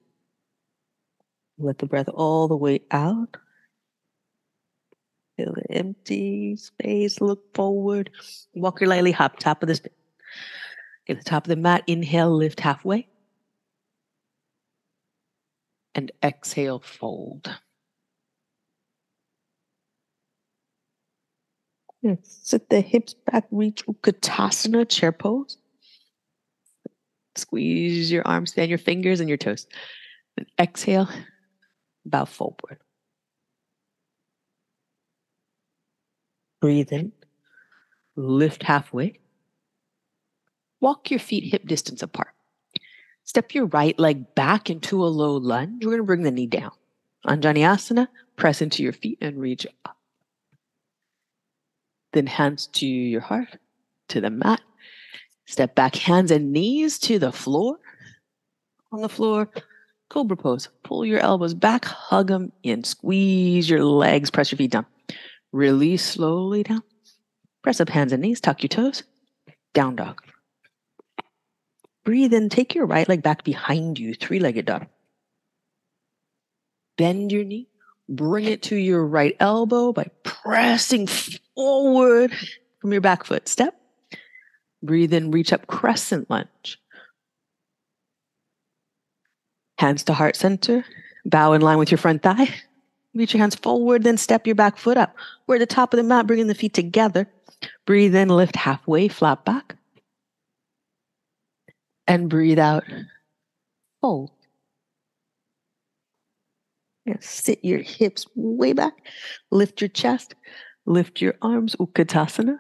Let 1.59 1.79
the 1.79 1.87
breath 1.87 2.09
all 2.09 2.49
the 2.49 2.57
way 2.57 2.81
out. 2.91 3.37
Feel 5.37 5.55
the 5.55 5.73
empty 5.73 6.57
space. 6.57 7.21
Look 7.21 7.55
forward. 7.55 8.11
Walk 8.55 8.81
your 8.81 8.89
lightly 8.89 9.13
hop, 9.13 9.39
top 9.39 9.63
of 9.63 9.69
this. 9.69 9.81
Get 11.07 11.19
the 11.19 11.25
top 11.25 11.45
of 11.45 11.49
the 11.49 11.57
mat. 11.57 11.85
Inhale, 11.87 12.31
lift 12.35 12.61
halfway. 12.61 13.09
And 15.95 16.13
exhale, 16.23 16.81
fold. 16.81 17.51
Sit 22.23 22.71
the 22.71 22.81
hips 22.81 23.15
back, 23.15 23.47
reach 23.51 23.85
Utkatasana, 23.87 24.89
chair 24.89 25.13
pose. 25.13 25.59
Squeeze 27.37 28.11
your 28.11 28.27
arms, 28.27 28.51
stand 28.51 28.69
your 28.69 28.79
fingers 28.79 29.21
and 29.21 29.29
your 29.29 29.39
toes. 29.39 29.67
And 30.37 30.47
exhale, 30.59 31.09
bow 32.07 32.25
forward. 32.25 32.79
Breathe 36.61 36.93
in, 36.93 37.13
lift 38.17 38.63
halfway. 38.63 39.19
Walk 40.81 41.11
your 41.11 41.21
feet 41.21 41.51
hip 41.51 41.67
distance 41.67 42.03
apart. 42.03 42.35
Step 43.25 43.53
your 43.55 43.67
right 43.67 43.99
leg 43.99 44.35
back 44.35 44.71
into 44.71 45.05
a 45.05 45.07
low 45.07 45.37
lunge. 45.37 45.85
We're 45.85 45.91
going 45.91 46.03
to 46.03 46.07
bring 46.07 46.23
the 46.23 46.31
knee 46.31 46.47
down. 46.47 46.71
Anjaneyasana, 47.27 48.09
press 48.37 48.63
into 48.63 48.83
your 48.83 48.93
feet 48.93 49.19
and 49.21 49.39
reach 49.39 49.67
up. 49.85 49.97
Then 52.13 52.27
hands 52.27 52.69
to 52.69 52.87
your 52.87 53.21
heart, 53.21 53.59
to 54.09 54.21
the 54.21 54.31
mat. 54.31 54.61
Step 55.47 55.75
back, 55.75 55.97
hands 55.97 56.31
and 56.31 56.53
knees 56.53 56.99
to 57.01 57.19
the 57.19 57.33
floor. 57.33 57.77
On 58.93 59.03
the 59.03 59.09
floor, 59.09 59.51
cobra 60.09 60.37
pose. 60.37 60.69
Pull 60.85 61.05
your 61.05 61.21
elbows 61.21 61.55
back, 61.55 61.85
hug 61.85 62.29
them 62.29 62.53
in, 62.63 62.85
squeeze 62.85 63.69
your 63.69 63.85
legs, 63.85 64.31
press 64.31 64.51
your 64.51 64.57
feet 64.57 64.71
down. 64.71 64.87
Release 65.53 66.05
slowly 66.05 66.63
down. 66.63 66.83
Press 67.63 67.81
up 67.81 67.89
hands 67.89 68.13
and 68.13 68.23
knees, 68.23 68.41
tuck 68.41 68.63
your 68.63 68.69
toes. 68.69 69.03
Down 69.75 69.97
dog. 69.97 70.23
Breathe 72.09 72.33
in, 72.33 72.49
take 72.49 72.75
your 72.75 72.87
right 72.87 73.07
leg 73.07 73.23
back 73.23 73.45
behind 73.45 73.99
you, 73.99 74.15
three 74.15 74.39
legged 74.41 74.65
dog. 74.65 74.87
Bend 76.97 77.31
your 77.31 77.45
knee, 77.45 77.69
bring 78.09 78.47
it 78.47 78.63
to 78.63 78.77
your 78.77 79.07
right 79.07 79.37
elbow 79.41 79.93
by 79.93 80.07
pressing 80.23 81.07
forward 81.07 82.33
from 82.81 82.93
your 82.93 83.03
back 83.03 83.25
foot. 83.25 83.47
Step. 83.47 83.79
Breathe 84.83 85.13
in, 85.13 85.31
reach 85.31 85.53
up, 85.53 85.67
crescent 85.67 86.31
lunge. 86.31 86.81
Hands 89.77 90.03
to 90.05 90.15
heart 90.15 90.35
center. 90.35 90.87
Bow 91.27 91.53
in 91.53 91.61
line 91.61 91.77
with 91.77 91.91
your 91.91 91.99
front 91.99 92.23
thigh. 92.23 92.49
Reach 93.15 93.35
your 93.35 93.43
hands 93.43 93.55
forward, 93.55 94.03
then 94.05 94.17
step 94.17 94.47
your 94.47 94.57
back 94.57 94.79
foot 94.79 94.97
up. 94.97 95.15
We're 95.47 95.57
at 95.57 95.59
the 95.59 95.67
top 95.67 95.93
of 95.93 95.99
the 95.99 96.05
mat, 96.05 96.27
bringing 96.27 96.47
the 96.47 96.55
feet 96.55 96.73
together. 96.73 97.29
Breathe 97.85 98.17
in, 98.17 98.31
lift 98.31 98.57
halfway, 98.57 99.09
flat 99.09 99.45
back. 99.45 99.75
And 102.09 102.29
breathe 102.29 102.59
out, 102.59 102.85
mm. 102.87 103.07
fold. 104.01 104.31
Sit 107.21 107.65
your 107.65 107.81
hips 107.81 108.27
way 108.35 108.73
back. 108.73 108.95
Lift 109.51 109.81
your 109.81 109.89
chest. 109.89 110.35
Lift 110.87 111.21
your 111.21 111.35
arms, 111.43 111.77
Utkatasana. 111.77 112.59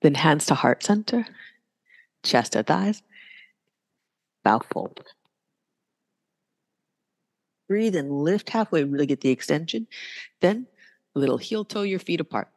Then 0.00 0.14
hands 0.14 0.46
to 0.46 0.54
heart 0.54 0.82
center, 0.82 1.26
chest 2.24 2.52
to 2.52 2.62
thighs. 2.62 3.02
Bow 4.44 4.60
fold. 4.72 5.00
Breathe 7.68 7.96
and 7.96 8.10
lift 8.10 8.50
halfway, 8.50 8.84
really 8.84 9.06
get 9.06 9.20
the 9.20 9.30
extension. 9.30 9.86
Then 10.40 10.66
little 11.14 11.38
heel 11.38 11.64
toe 11.64 11.82
your 11.82 12.00
feet 12.00 12.20
apart. 12.20 12.48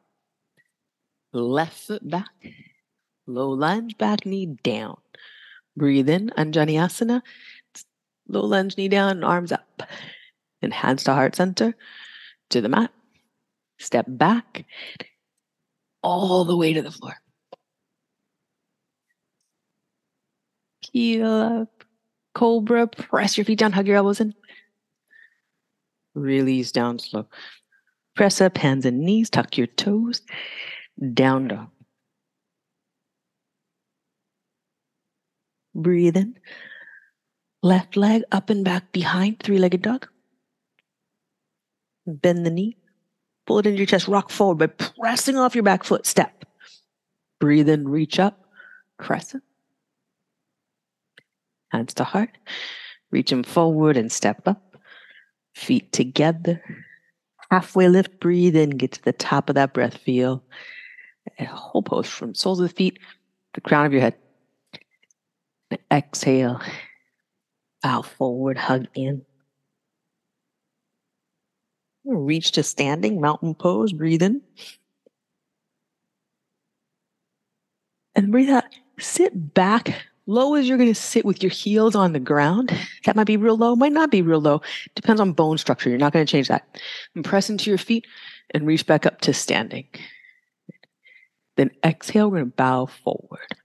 Left 1.34 1.78
foot 1.78 2.08
back. 2.10 2.32
Low 3.28 3.50
lunge, 3.50 3.98
back 3.98 4.26
knee 4.26 4.58
down. 4.64 4.98
Breathe 5.78 6.10
in, 6.10 6.32
Anjaneyasana. 6.38 7.22
Low 8.28 8.46
lunge, 8.46 8.78
knee 8.78 8.88
down, 8.88 9.24
arms 9.24 9.52
up. 9.52 9.84
And 10.62 10.74
hands 10.74 11.04
to 11.04 11.14
heart 11.14 11.36
center, 11.36 11.76
to 12.50 12.62
the 12.62 12.70
mat. 12.70 12.92
Step 13.78 14.06
back, 14.08 14.66
all 16.02 16.46
the 16.46 16.56
way 16.56 16.72
to 16.74 16.82
the 16.82 16.92
floor. 16.92 17.16
Heel 20.92 21.28
up, 21.30 21.84
cobra, 22.34 22.88
press 22.88 23.38
your 23.38 23.44
feet 23.44 23.60
down, 23.60 23.74
hug 23.74 23.86
your 23.86 23.98
elbows 23.98 24.22
in. 24.22 24.34
Release 26.14 26.72
down 26.72 27.00
slow. 27.00 27.28
Press 28.16 28.40
up 28.40 28.58
hands 28.58 28.86
and 28.86 29.02
knees, 29.02 29.30
tuck 29.30 29.58
your 29.58 29.68
toes, 29.68 30.22
down 31.14 31.50
dog. 31.50 31.68
Breathe 35.76 36.16
in. 36.16 36.38
Left 37.62 37.98
leg 37.98 38.24
up 38.32 38.50
and 38.50 38.64
back 38.64 38.92
behind, 38.92 39.40
three 39.40 39.58
legged 39.58 39.82
dog. 39.82 40.08
Bend 42.08 42.46
the 42.46 42.50
knee. 42.50 42.78
Pull 43.46 43.60
it 43.60 43.66
into 43.66 43.80
your 43.80 43.86
chest. 43.86 44.08
Rock 44.08 44.30
forward 44.30 44.58
by 44.58 44.68
pressing 44.68 45.38
off 45.38 45.56
your 45.56 45.64
back 45.64 45.84
foot. 45.84 46.06
Step. 46.06 46.46
Breathe 47.40 47.70
in, 47.70 47.88
reach 47.88 48.20
up. 48.20 48.46
Crescent. 48.98 49.44
Hands 51.70 51.94
to 51.96 52.04
heart. 52.04 52.38
Reach 53.12 53.30
them 53.30 53.44
forward 53.44 53.98
and 53.98 54.12
step 54.12 54.48
up. 54.48 54.78
Feet 55.56 55.92
together. 55.92 56.62
Halfway 57.52 57.90
lift. 57.90 58.20
Breathe 58.20 58.56
in. 58.56 58.72
Get 58.72 58.94
to 58.94 59.04
the 59.04 59.14
top 59.14 59.50
of 59.50 59.56
that 59.56 59.74
breath. 59.74 59.98
Feel 59.98 60.44
a 61.40 61.46
whole 61.46 61.84
pose 61.84 62.08
from 62.08 62.34
soles 62.34 62.60
of 62.60 62.70
the 62.70 62.76
feet, 62.76 63.00
the 63.54 63.62
crown 63.62 63.86
of 63.86 63.92
your 63.92 64.02
head. 64.02 64.16
Exhale. 65.92 66.62
Bow 67.82 68.02
forward. 68.02 68.58
Hug 68.58 68.88
in. 68.96 69.26
Reach 72.06 72.52
to 72.52 72.64
standing, 72.64 73.20
mountain 73.20 73.56
pose, 73.56 73.92
breathe 73.92 74.22
in. 74.22 74.42
And 78.14 78.32
breathe 78.32 78.50
out. 78.50 78.64
Sit 79.00 79.54
back 79.56 79.96
low 80.28 80.54
as 80.54 80.68
you're 80.68 80.78
going 80.78 80.94
to 80.94 81.00
sit 81.00 81.26
with 81.26 81.42
your 81.44 81.50
heels 81.50 81.96
on 81.96 82.14
the 82.14 82.20
ground. 82.20 82.72
That 83.06 83.16
might 83.16 83.28
be 83.28 83.38
real 83.38 83.58
low, 83.58 83.76
might 83.76 83.92
not 83.92 84.12
be 84.12 84.22
real 84.22 84.40
low. 84.40 84.62
Depends 84.94 85.20
on 85.20 85.34
bone 85.34 85.58
structure. 85.58 85.90
You're 85.90 85.98
not 85.98 86.14
going 86.14 86.26
to 86.26 86.32
change 86.32 86.48
that. 86.48 86.80
And 87.16 87.26
press 87.26 87.50
into 87.50 87.70
your 87.70 87.80
feet 87.80 88.06
and 88.54 88.68
reach 88.68 88.86
back 88.86 89.06
up 89.06 89.22
to 89.22 89.34
standing. 89.34 89.88
Then 91.58 91.72
exhale, 91.84 92.30
we're 92.30 92.38
going 92.38 92.52
to 92.52 92.56
bow 92.56 92.86
forward. 92.86 93.56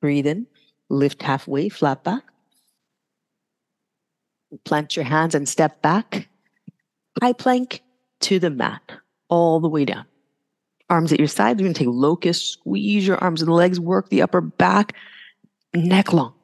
Breathe 0.00 0.26
in, 0.26 0.46
lift 0.88 1.22
halfway, 1.22 1.68
flat 1.68 2.02
back. 2.04 2.24
Plant 4.64 4.96
your 4.96 5.04
hands 5.04 5.34
and 5.34 5.48
step 5.48 5.80
back. 5.82 6.28
High 7.20 7.32
plank 7.32 7.82
to 8.20 8.38
the 8.38 8.50
mat, 8.50 8.82
all 9.28 9.60
the 9.60 9.68
way 9.68 9.84
down. 9.84 10.06
Arms 10.88 11.12
at 11.12 11.20
your 11.20 11.28
sides. 11.28 11.60
You're 11.60 11.66
going 11.66 11.74
to 11.74 11.78
take 11.78 11.88
locust, 11.88 12.52
squeeze 12.52 13.06
your 13.06 13.18
arms 13.18 13.42
and 13.42 13.52
legs, 13.52 13.78
work 13.78 14.08
the 14.08 14.22
upper 14.22 14.40
back, 14.40 14.94
neck 15.74 16.12
long. 16.12 16.34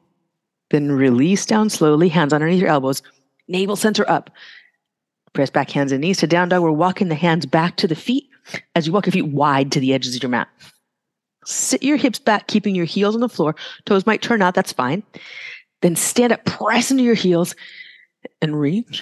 Then 0.69 0.91
release 0.91 1.45
down 1.45 1.69
slowly, 1.69 2.09
hands 2.09 2.33
underneath 2.33 2.61
your 2.61 2.69
elbows, 2.69 3.01
navel 3.47 3.75
center 3.75 4.09
up. 4.09 4.29
Press 5.33 5.49
back 5.49 5.69
hands 5.69 5.91
and 5.91 6.01
knees 6.01 6.17
to 6.19 6.27
down 6.27 6.49
dog. 6.49 6.63
We're 6.63 6.71
walking 6.71 7.09
the 7.09 7.15
hands 7.15 7.45
back 7.45 7.75
to 7.77 7.87
the 7.87 7.95
feet 7.95 8.27
as 8.75 8.87
you 8.87 8.93
walk 8.93 9.05
your 9.05 9.11
feet 9.11 9.27
wide 9.27 9.71
to 9.73 9.79
the 9.79 9.93
edges 9.93 10.15
of 10.15 10.23
your 10.23 10.29
mat. 10.29 10.47
Sit 11.49 11.81
your 11.81 11.95
hips 11.95 12.19
back, 12.19 12.47
keeping 12.47 12.75
your 12.75 12.83
heels 12.83 13.15
on 13.15 13.21
the 13.21 13.29
floor. 13.29 13.55
Toes 13.85 14.05
might 14.05 14.21
turn 14.21 14.41
out, 14.41 14.53
that's 14.53 14.73
fine. 14.73 15.01
Then 15.81 15.95
stand 15.95 16.33
up, 16.33 16.43
press 16.43 16.91
into 16.91 17.03
your 17.03 17.15
heels, 17.15 17.55
and 18.41 18.59
reach. 18.59 19.01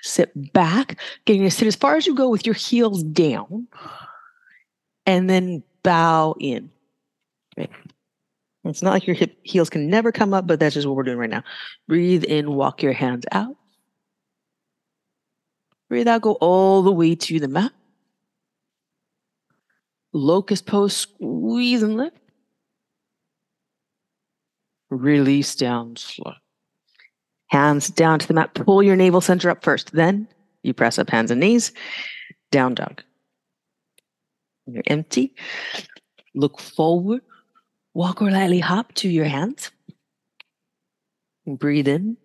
Sit 0.00 0.52
back, 0.54 0.98
getting 1.26 1.42
to 1.42 1.50
sit 1.50 1.68
as 1.68 1.76
far 1.76 1.96
as 1.96 2.06
you 2.06 2.14
go 2.14 2.30
with 2.30 2.46
your 2.46 2.54
heels 2.54 3.02
down, 3.02 3.68
and 5.04 5.28
then 5.28 5.62
bow 5.82 6.34
in. 6.40 6.70
It's 8.64 8.80
not 8.80 8.92
like 8.94 9.06
your 9.06 9.16
hip 9.16 9.36
heels 9.42 9.68
can 9.68 9.90
never 9.90 10.12
come 10.12 10.32
up, 10.32 10.46
but 10.46 10.58
that's 10.58 10.76
just 10.76 10.86
what 10.86 10.96
we're 10.96 11.02
doing 11.02 11.18
right 11.18 11.28
now. 11.28 11.44
Breathe 11.88 12.24
in, 12.24 12.54
walk 12.54 12.82
your 12.82 12.94
hands 12.94 13.26
out. 13.32 13.54
Breathe 15.90 16.08
out, 16.08 16.22
go 16.22 16.32
all 16.40 16.80
the 16.80 16.90
way 16.90 17.14
to 17.16 17.38
the 17.38 17.48
mat. 17.48 17.72
Locust 20.12 20.66
pose, 20.66 20.94
squeeze 20.94 21.82
and 21.82 21.96
lift. 21.96 22.16
Release 24.90 25.54
down 25.54 25.96
slow. 25.96 26.34
Hands 27.46 27.88
down 27.90 28.18
to 28.18 28.28
the 28.28 28.34
mat. 28.34 28.52
Pull 28.54 28.82
your 28.82 28.96
navel 28.96 29.20
center 29.20 29.48
up 29.48 29.62
first. 29.62 29.92
Then 29.92 30.28
you 30.62 30.74
press 30.74 30.98
up 30.98 31.10
hands 31.10 31.30
and 31.30 31.40
knees. 31.40 31.72
Down 32.50 32.74
dog. 32.74 33.02
You're 34.66 34.82
empty. 34.86 35.34
Look 36.34 36.60
forward. 36.60 37.22
Walk 37.94 38.22
or 38.22 38.30
lightly 38.30 38.60
hop 38.60 38.92
to 38.94 39.08
your 39.08 39.26
hands. 39.26 39.70
Breathe 41.46 41.88
in. 41.88 42.16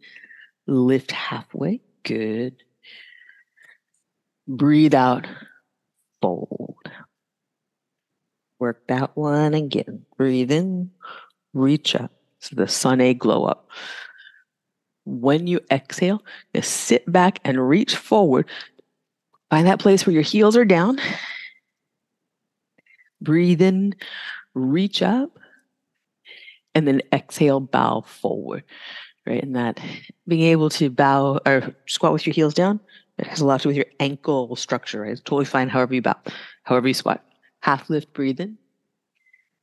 Lift 0.66 1.12
halfway. 1.12 1.82
Good. 2.04 2.64
Breathe 4.48 4.96
out. 4.96 5.28
Fold. 6.22 6.77
Work 8.60 8.88
that 8.88 9.16
one 9.16 9.54
again. 9.54 10.06
Breathe 10.18 10.52
in. 10.52 10.92
Reach 11.54 11.96
up. 11.96 12.12
So 12.40 12.56
the 12.56 12.68
sun 12.68 13.02
a 13.02 13.14
glow 13.14 13.46
up 13.46 13.70
when 15.08 15.48
you 15.48 15.62
exhale, 15.72 16.22
just 16.54 16.72
sit 16.72 17.10
back 17.12 17.40
and 17.46 17.68
reach 17.68 17.96
forward. 17.96 18.46
Find 19.50 19.66
that 19.66 19.80
place 19.80 20.06
where 20.06 20.14
your 20.14 20.22
heels 20.22 20.58
are 20.58 20.66
down. 20.66 21.00
Breathe 23.22 23.62
in, 23.62 23.96
reach 24.54 25.02
up, 25.02 25.40
and 26.76 26.86
then 26.86 27.02
exhale, 27.14 27.62
bow 27.62 28.02
forward. 28.02 28.64
Right. 29.26 29.42
And 29.42 29.56
that 29.56 29.80
being 30.28 30.44
able 30.44 30.70
to 30.72 30.90
bow 30.90 31.40
or 31.46 31.74
squat 31.86 32.14
with 32.14 32.28
your 32.28 32.34
heels 32.34 32.54
down, 32.54 32.80
it 33.18 33.28
has 33.28 33.40
a 33.40 33.46
lot 33.46 33.62
to 33.62 33.64
do 33.64 33.70
with 33.70 33.78
your 33.78 33.86
ankle 34.00 34.56
structure, 34.56 35.02
right? 35.02 35.12
It's 35.12 35.22
totally 35.22 35.46
fine 35.46 35.70
however 35.70 35.96
you 35.96 36.02
bow, 36.02 36.16
however 36.64 36.88
you 36.88 36.94
squat. 36.94 37.24
Half 37.62 37.90
lift, 37.90 38.14
breathe 38.14 38.40
in. 38.40 38.58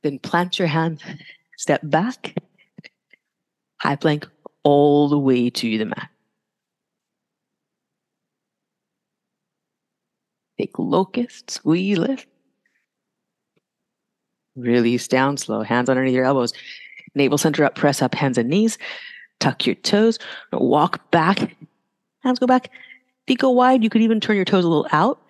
Then 0.03 0.19
plant 0.19 0.59
your 0.59 0.67
hands, 0.67 1.01
step 1.57 1.81
back, 1.83 2.35
high 3.77 3.95
plank, 3.95 4.27
all 4.63 5.09
the 5.09 5.17
way 5.17 5.49
to 5.49 5.77
the 5.77 5.85
mat. 5.85 6.09
Take 10.59 10.77
locust, 10.77 11.51
squeeze, 11.51 11.97
lift. 11.97 12.27
Release 14.55 15.07
down 15.07 15.37
slow, 15.37 15.63
hands 15.63 15.89
underneath 15.89 16.13
your 16.13 16.25
elbows. 16.25 16.53
Navel 17.13 17.37
center 17.37 17.65
up, 17.65 17.75
press 17.75 18.01
up, 18.01 18.15
hands 18.15 18.37
and 18.37 18.49
knees. 18.49 18.77
Tuck 19.39 19.65
your 19.65 19.75
toes, 19.75 20.17
walk 20.53 21.11
back, 21.11 21.55
hands 22.23 22.39
go 22.39 22.47
back. 22.47 22.71
Feet 23.27 23.39
go 23.39 23.49
wide. 23.49 23.83
You 23.83 23.89
could 23.89 24.01
even 24.01 24.19
turn 24.19 24.35
your 24.35 24.45
toes 24.45 24.63
a 24.63 24.67
little 24.67 24.87
out 24.91 25.21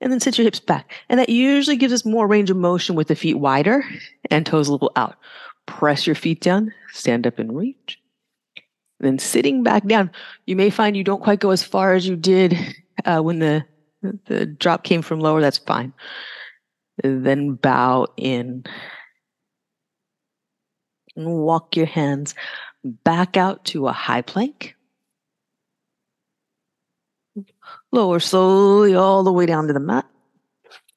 and 0.00 0.12
then 0.12 0.20
sit 0.20 0.38
your 0.38 0.44
hips 0.44 0.60
back. 0.60 0.92
And 1.08 1.18
that 1.18 1.28
usually 1.28 1.76
gives 1.76 1.92
us 1.92 2.04
more 2.04 2.26
range 2.26 2.50
of 2.50 2.56
motion 2.56 2.94
with 2.94 3.08
the 3.08 3.16
feet 3.16 3.38
wider 3.38 3.84
and 4.30 4.44
toes 4.44 4.68
a 4.68 4.72
little 4.72 4.92
out. 4.96 5.16
Press 5.66 6.06
your 6.06 6.16
feet 6.16 6.40
down, 6.40 6.72
stand 6.92 7.26
up 7.26 7.38
and 7.38 7.56
reach. 7.56 7.98
Then 9.00 9.18
sitting 9.18 9.62
back 9.62 9.86
down, 9.86 10.10
you 10.46 10.56
may 10.56 10.70
find 10.70 10.96
you 10.96 11.04
don't 11.04 11.22
quite 11.22 11.40
go 11.40 11.50
as 11.50 11.62
far 11.62 11.94
as 11.94 12.06
you 12.06 12.16
did 12.16 12.56
uh, 13.04 13.20
when 13.20 13.38
the 13.38 13.64
the 14.26 14.44
drop 14.46 14.84
came 14.84 15.02
from 15.02 15.20
lower. 15.20 15.40
That's 15.40 15.58
fine. 15.58 15.92
Then 17.02 17.54
bow 17.54 18.06
in. 18.16 18.64
And 21.16 21.26
walk 21.26 21.76
your 21.76 21.86
hands 21.86 22.34
back 22.84 23.36
out 23.36 23.64
to 23.66 23.86
a 23.88 23.92
high 23.92 24.22
plank. 24.22 24.74
Lower 27.94 28.18
slowly 28.18 28.96
all 28.96 29.22
the 29.22 29.32
way 29.32 29.46
down 29.46 29.68
to 29.68 29.72
the 29.72 29.78
mat. 29.78 30.04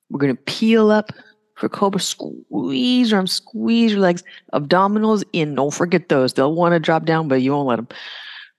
We're 0.09 0.17
going 0.17 0.35
to 0.35 0.41
peel 0.41 0.89
up 0.89 1.11
for 1.53 1.69
Cobra. 1.69 2.01
Squeeze 2.01 3.11
your 3.11 3.17
arms, 3.17 3.33
squeeze 3.33 3.91
your 3.91 4.01
legs. 4.01 4.23
Abdominals 4.51 5.23
in. 5.31 5.53
Don't 5.53 5.71
forget 5.71 6.09
those. 6.09 6.33
They'll 6.33 6.55
want 6.55 6.73
to 6.73 6.79
drop 6.79 7.05
down, 7.05 7.27
but 7.27 7.43
you 7.43 7.51
won't 7.51 7.67
let 7.67 7.75
them. 7.75 7.87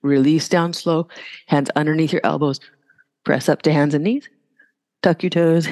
Release 0.03 0.47
down 0.47 0.71
slow. 0.71 1.09
Hands 1.47 1.69
underneath 1.75 2.13
your 2.13 2.21
elbows. 2.23 2.61
Press 3.25 3.49
up 3.49 3.61
to 3.63 3.73
hands 3.73 3.93
and 3.93 4.05
knees. 4.05 4.29
Tuck 5.03 5.21
your 5.21 5.31
toes. 5.31 5.67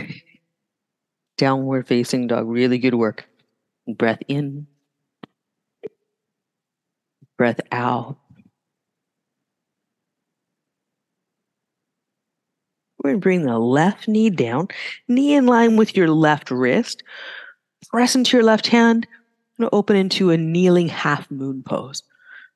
Downward 1.38 1.88
facing 1.88 2.28
dog. 2.28 2.50
Really 2.50 2.80
good 2.80 2.96
work. 2.96 3.30
Breath 3.88 4.20
in. 4.28 4.68
Breath 7.38 7.62
out. 7.72 8.18
We're 12.98 13.12
going 13.12 13.22
to 13.22 13.24
bring 13.24 13.42
the 13.44 13.60
left 13.60 14.08
knee 14.08 14.30
down, 14.30 14.70
knee 15.08 15.36
in 15.36 15.46
line 15.46 15.78
with 15.78 15.96
your 15.96 16.10
left 16.10 16.52
wrist. 16.52 17.04
Press 17.90 18.16
into 18.16 18.36
your 18.36 18.44
left 18.44 18.68
hand 18.68 19.08
and 19.58 19.70
open 19.72 19.96
into 19.96 20.32
a 20.32 20.38
kneeling 20.38 20.90
half 20.90 21.30
moon 21.30 21.64
pose. 21.64 22.04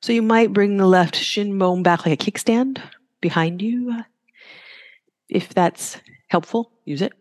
So 0.00 0.12
you 0.12 0.22
might 0.22 0.52
bring 0.52 0.76
the 0.76 0.86
left 0.86 1.16
shin 1.16 1.58
bone 1.58 1.82
back 1.82 2.04
like 2.04 2.20
a 2.20 2.30
kickstand 2.30 2.82
behind 3.20 3.62
you. 3.62 3.92
Uh, 3.92 4.02
if 5.28 5.48
that's 5.54 5.98
helpful, 6.28 6.72
use 6.84 7.02
it. 7.02 7.12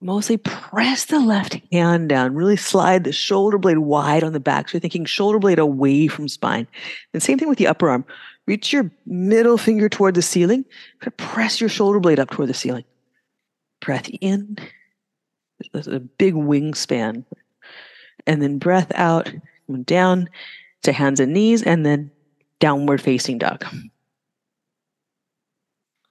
Mostly 0.00 0.36
press 0.36 1.06
the 1.06 1.20
left 1.20 1.58
hand 1.72 2.10
down, 2.10 2.34
really 2.34 2.56
slide 2.56 3.04
the 3.04 3.12
shoulder 3.12 3.56
blade 3.56 3.78
wide 3.78 4.22
on 4.22 4.34
the 4.34 4.40
back. 4.40 4.68
So 4.68 4.74
you're 4.74 4.80
thinking 4.80 5.06
shoulder 5.06 5.38
blade 5.38 5.58
away 5.58 6.08
from 6.08 6.28
spine. 6.28 6.66
And 7.14 7.22
same 7.22 7.38
thing 7.38 7.48
with 7.48 7.58
the 7.58 7.68
upper 7.68 7.88
arm. 7.88 8.04
Reach 8.46 8.72
your 8.72 8.90
middle 9.06 9.56
finger 9.56 9.88
toward 9.88 10.14
the 10.14 10.22
ceiling. 10.22 10.64
Press 11.16 11.60
your 11.60 11.70
shoulder 11.70 12.00
blade 12.00 12.20
up 12.20 12.30
toward 12.30 12.48
the 12.48 12.54
ceiling. 12.54 12.84
Breath 13.80 14.08
in. 14.20 14.58
There's 15.72 15.88
a 15.88 16.00
big 16.00 16.34
wingspan. 16.34 17.24
And 18.26 18.42
then 18.42 18.58
breath 18.58 18.92
out, 18.94 19.32
down 19.84 20.28
to 20.82 20.92
hands 20.92 21.20
and 21.20 21.32
knees, 21.32 21.62
and 21.62 21.84
then 21.86 22.10
downward 22.60 23.00
facing 23.00 23.38
dog. 23.38 23.64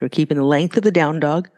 We're 0.00 0.08
keeping 0.08 0.36
the 0.36 0.44
length 0.44 0.76
of 0.76 0.82
the 0.82 0.90
down 0.90 1.20
dog, 1.20 1.48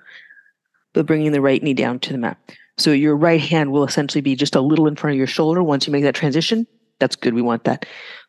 but 0.93 1.07
bringing 1.07 1.33
the 1.33 1.41
right 1.41 1.63
knee 1.63 1.75
down 1.75 1.99
to 2.01 2.13
the 2.13 2.19
mat. 2.19 2.39
So 2.79 2.93
your 2.93 3.17
right 3.17 3.41
hand 3.41 3.73
will 3.73 3.85
essentially 3.85 4.21
be 4.21 4.37
just 4.37 4.55
a 4.55 4.61
little 4.61 4.87
in 4.87 4.97
front 4.97 5.15
of 5.15 5.19
your 5.19 5.27
shoulder 5.27 5.63
once 5.63 5.87
you 5.87 5.93
make 5.93 6.05
that 6.05 6.15
transition. 6.15 6.67
That's 6.99 7.17
good. 7.17 7.35
We 7.35 7.43
want 7.43 7.65
that. 7.65 7.87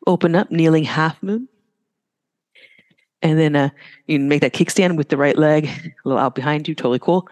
Open 0.07 0.35
up, 0.35 0.49
kneeling 0.51 0.85
half 0.85 1.21
moon. 1.21 1.47
And 3.21 3.39
then 3.39 3.55
uh, 3.55 3.69
you 4.05 4.19
can 4.19 4.29
make 4.29 4.41
that 4.41 4.53
kickstand 4.53 4.95
with 4.95 5.09
the 5.09 5.17
right 5.17 5.37
leg 5.37 5.65
a 6.05 6.07
little 6.07 6.21
out 6.21 6.35
behind 6.35 6.67
you. 6.67 6.75
Totally 6.75 6.99
cool. 6.99 7.27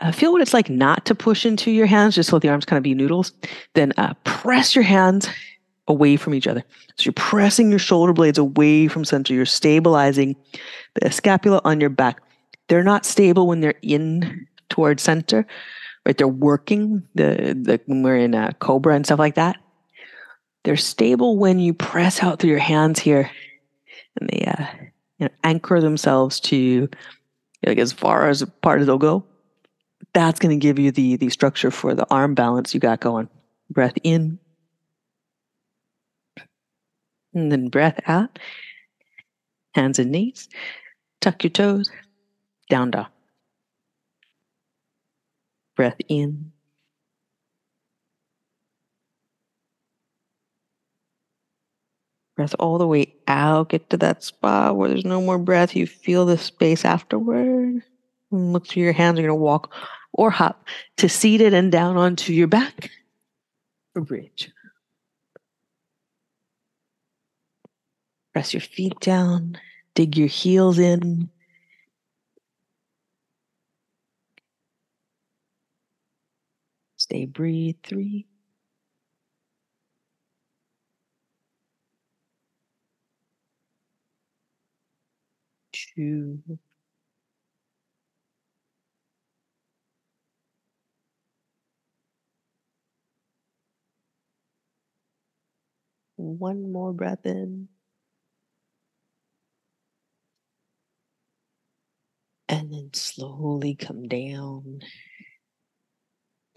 Uh, 0.00 0.12
feel 0.12 0.32
what 0.32 0.42
it's 0.42 0.52
like 0.52 0.68
not 0.68 1.06
to 1.06 1.14
push 1.14 1.46
into 1.46 1.70
your 1.70 1.86
hands, 1.86 2.14
just 2.14 2.32
let 2.32 2.42
the 2.42 2.48
arms 2.48 2.66
kind 2.66 2.76
of 2.76 2.82
be 2.82 2.94
noodles. 2.94 3.32
Then 3.74 3.92
uh, 3.96 4.12
press 4.24 4.74
your 4.74 4.84
hands 4.84 5.28
away 5.88 6.16
from 6.16 6.34
each 6.34 6.46
other. 6.46 6.62
So 6.96 7.04
you're 7.04 7.12
pressing 7.12 7.70
your 7.70 7.78
shoulder 7.78 8.12
blades 8.12 8.38
away 8.38 8.88
from 8.88 9.04
center. 9.04 9.32
You're 9.32 9.46
stabilizing 9.46 10.36
the 11.00 11.10
scapula 11.10 11.60
on 11.64 11.80
your 11.80 11.90
back. 11.90 12.20
They're 12.68 12.82
not 12.82 13.06
stable 13.06 13.46
when 13.46 13.60
they're 13.60 13.74
in 13.82 14.46
towards 14.68 15.02
center, 15.02 15.46
right? 16.04 16.18
They're 16.18 16.28
working 16.28 17.02
the, 17.14 17.56
the 17.60 17.80
when 17.86 18.02
we're 18.02 18.16
in 18.16 18.34
a 18.34 18.52
cobra 18.54 18.94
and 18.94 19.06
stuff 19.06 19.18
like 19.18 19.36
that. 19.36 19.56
They're 20.64 20.76
stable 20.76 21.36
when 21.36 21.60
you 21.60 21.72
press 21.72 22.22
out 22.22 22.40
through 22.40 22.50
your 22.50 22.58
hands 22.58 22.98
here, 22.98 23.30
and 24.18 24.28
they 24.28 24.44
uh, 24.46 24.66
you 25.18 25.26
know, 25.26 25.32
anchor 25.44 25.80
themselves 25.80 26.40
to 26.40 26.88
like 27.64 27.78
as 27.78 27.92
far 27.92 28.28
as 28.28 28.44
part 28.62 28.80
of 28.80 28.86
they'll 28.86 28.98
go. 28.98 29.24
That's 30.12 30.38
going 30.38 30.58
to 30.58 30.62
give 30.62 30.78
you 30.78 30.90
the 30.90 31.16
the 31.16 31.30
structure 31.30 31.70
for 31.70 31.94
the 31.94 32.06
arm 32.10 32.34
balance 32.34 32.74
you 32.74 32.80
got 32.80 33.00
going. 33.00 33.28
Breath 33.70 33.94
in, 34.02 34.38
and 37.34 37.52
then 37.52 37.68
breath 37.68 38.00
out. 38.06 38.38
Hands 39.74 39.98
and 39.98 40.10
knees. 40.10 40.48
Tuck 41.20 41.42
your 41.44 41.50
toes. 41.50 41.90
Down 42.70 42.90
dog. 42.90 43.08
Breath 45.76 45.98
in. 46.08 46.52
Breath 52.36 52.54
all 52.58 52.76
the 52.76 52.86
way 52.86 53.14
out. 53.26 53.70
Get 53.70 53.88
to 53.90 53.96
that 53.96 54.22
spot 54.22 54.76
where 54.76 54.90
there's 54.90 55.06
no 55.06 55.22
more 55.22 55.38
breath. 55.38 55.74
You 55.74 55.86
feel 55.86 56.26
the 56.26 56.36
space 56.36 56.84
afterward. 56.84 57.82
Look 58.30 58.66
through 58.66 58.82
your 58.82 58.92
hands. 58.92 59.18
You're 59.18 59.28
going 59.28 59.38
to 59.38 59.42
walk 59.42 59.72
or 60.12 60.30
hop 60.30 60.66
to 60.98 61.08
seated 61.08 61.54
and 61.54 61.72
down 61.72 61.96
onto 61.96 62.32
your 62.32 62.46
back 62.46 62.90
for 63.94 64.02
bridge. 64.02 64.50
Press 68.34 68.52
your 68.52 68.60
feet 68.60 69.00
down. 69.00 69.58
Dig 69.94 70.14
your 70.18 70.28
heels 70.28 70.78
in. 70.78 71.30
Stay 76.98 77.24
breathe. 77.24 77.76
Three. 77.82 78.26
Two, 85.94 86.40
one 96.16 96.72
more 96.72 96.92
breath 96.92 97.24
in. 97.26 97.68
And 102.48 102.72
then 102.72 102.90
slowly 102.94 103.74
come 103.74 104.08
down. 104.08 104.80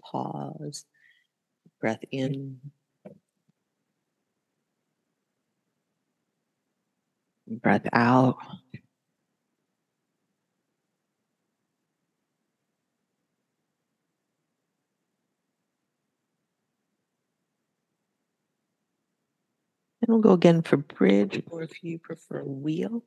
Pause. 0.02 0.84
Breath 1.80 2.04
in. 2.12 2.60
Breath 7.48 7.86
out. 7.92 8.36
We'll 20.10 20.20
go 20.20 20.32
again 20.32 20.62
for 20.62 20.78
bridge, 20.78 21.42
or 21.50 21.62
if 21.62 21.82
you 21.82 21.98
prefer 21.98 22.42
wheel, 22.44 23.02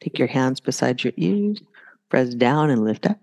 take 0.00 0.18
your 0.18 0.28
hands 0.28 0.60
beside 0.60 1.04
your 1.04 1.14
ears, 1.16 1.62
press 2.10 2.34
down 2.34 2.70
and 2.70 2.84
lift 2.84 3.06
up. 3.06 3.18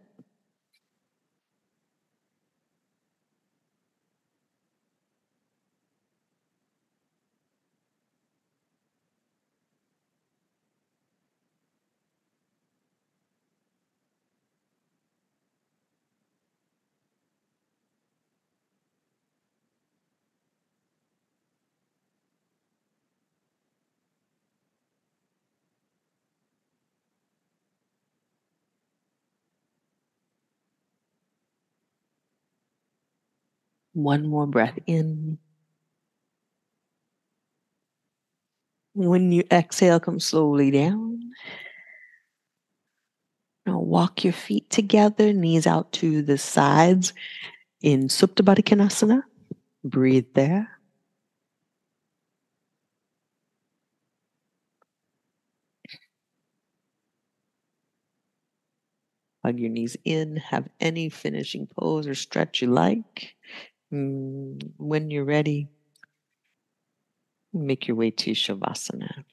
One 33.97 34.27
more 34.27 34.45
breath 34.45 34.77
in. 34.85 35.39
When 38.93 39.31
you 39.31 39.43
exhale, 39.49 39.99
come 39.99 40.19
slowly 40.19 40.69
down. 40.69 41.31
Now 43.65 43.79
walk 43.79 44.23
your 44.23 44.33
feet 44.33 44.69
together, 44.69 45.33
knees 45.33 45.65
out 45.65 45.91
to 45.93 46.21
the 46.21 46.37
sides 46.37 47.13
in 47.81 48.07
Supta 48.07 48.43
Baddha 48.43 48.61
Konasana. 48.63 49.23
Breathe 49.83 50.27
there. 50.35 50.69
Hug 59.43 59.57
your 59.57 59.71
knees 59.71 59.97
in. 60.05 60.35
Have 60.35 60.69
any 60.79 61.09
finishing 61.09 61.65
pose 61.65 62.05
or 62.05 62.13
stretch 62.13 62.61
you 62.61 62.67
like. 62.67 63.33
Mm, 63.93 64.71
when 64.77 65.09
you're 65.09 65.25
ready, 65.25 65.69
make 67.53 67.87
your 67.87 67.97
way 67.97 68.11
to 68.11 68.31
Shavasana. 68.31 69.23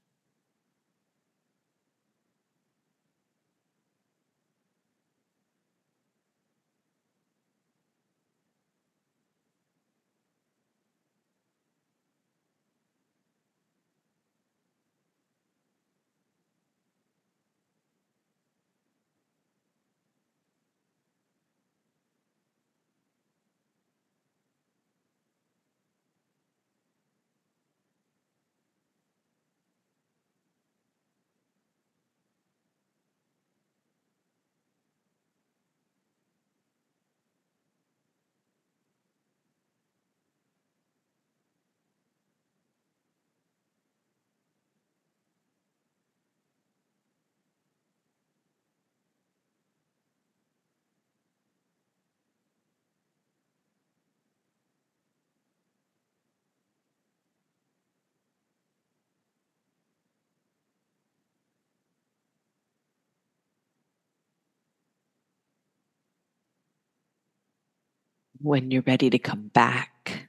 When 68.44 68.70
you're 68.70 68.84
ready 68.86 69.08
to 69.08 69.18
come 69.18 69.48
back, 69.48 70.28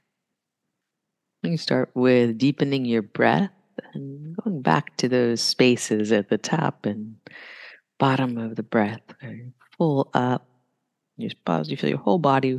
you 1.42 1.58
start 1.58 1.90
with 1.94 2.38
deepening 2.38 2.86
your 2.86 3.02
breath 3.02 3.50
and 3.92 4.34
going 4.38 4.62
back 4.62 4.96
to 4.96 5.08
those 5.08 5.42
spaces 5.42 6.10
at 6.12 6.30
the 6.30 6.38
top 6.38 6.86
and 6.86 7.16
bottom 7.98 8.38
of 8.38 8.56
the 8.56 8.62
breath. 8.62 9.02
Full 9.76 10.08
up. 10.14 10.48
You 11.18 11.28
just 11.28 11.44
pause. 11.44 11.70
You 11.70 11.76
feel 11.76 11.90
your 11.90 11.98
whole 11.98 12.18
body. 12.18 12.58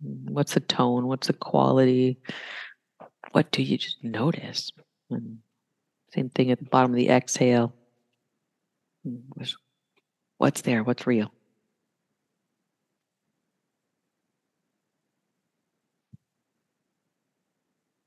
What's 0.00 0.54
the 0.54 0.60
tone? 0.60 1.06
What's 1.06 1.28
the 1.28 1.34
quality? 1.34 2.18
What 3.30 3.52
do 3.52 3.62
you 3.62 3.78
just 3.78 4.02
notice? 4.02 4.72
And 5.08 5.38
same 6.12 6.30
thing 6.30 6.50
at 6.50 6.58
the 6.58 6.64
bottom 6.64 6.90
of 6.90 6.96
the 6.96 7.10
exhale. 7.10 7.72
What's 10.38 10.62
there? 10.62 10.82
What's 10.82 11.06
real? 11.06 11.32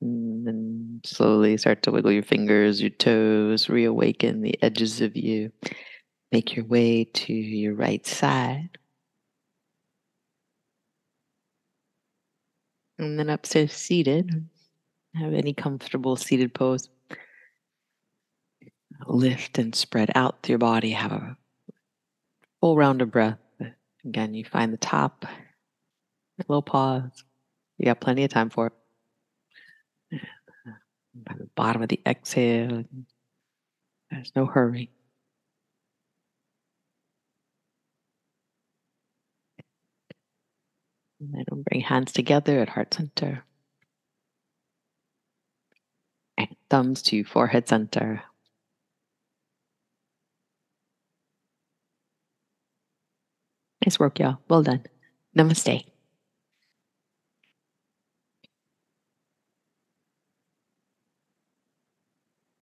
And 0.03 0.45
then 0.45 1.01
slowly 1.05 1.55
start 1.55 1.81
to 1.83 1.91
wiggle 1.91 2.11
your 2.11 2.23
fingers, 2.23 2.81
your 2.81 2.89
toes, 2.89 3.69
reawaken 3.69 4.41
the 4.41 4.61
edges 4.61 4.99
of 4.99 5.15
you. 5.15 5.49
Make 6.33 6.57
your 6.57 6.65
way 6.65 7.05
to 7.05 7.33
your 7.33 7.73
right 7.73 8.05
side. 8.05 8.77
And 12.99 13.17
then 13.17 13.29
up 13.29 13.43
to 13.43 13.69
seated. 13.69 14.49
Have 15.15 15.33
any 15.33 15.53
comfortable 15.53 16.17
seated 16.17 16.53
pose. 16.53 16.89
Lift 19.07 19.57
and 19.57 19.73
spread 19.73 20.11
out 20.15 20.43
through 20.43 20.53
your 20.53 20.59
body. 20.59 20.91
Have 20.91 21.13
a 21.13 21.37
full 22.59 22.75
round 22.75 23.01
of 23.01 23.09
breath. 23.09 23.39
Again, 24.03 24.33
you 24.33 24.43
find 24.43 24.73
the 24.73 24.77
top, 24.77 25.23
a 25.23 26.43
little 26.49 26.61
pause. 26.61 27.23
You 27.77 27.85
got 27.85 28.01
plenty 28.01 28.25
of 28.25 28.31
time 28.31 28.49
for 28.49 28.67
it 28.67 28.73
by 31.13 31.35
the 31.37 31.47
bottom 31.55 31.81
of 31.81 31.89
the 31.89 32.01
exhale. 32.05 32.83
There's 34.11 34.31
no 34.35 34.45
hurry. 34.45 34.91
And 41.19 41.33
then 41.33 41.63
bring 41.63 41.81
hands 41.81 42.11
together 42.11 42.59
at 42.59 42.69
heart 42.69 42.93
center. 42.93 43.45
And 46.37 46.49
thumbs 46.69 47.01
to 47.03 47.23
forehead 47.23 47.67
center. 47.67 48.23
Nice 53.85 53.99
work, 53.99 54.19
y'all. 54.19 54.39
Well 54.49 54.63
done. 54.63 54.83
Namaste. 55.37 55.92